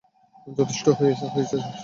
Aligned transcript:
যথেষ্ট 0.47 0.85
হয়ে 0.97 1.13
স্যার? 1.17 1.61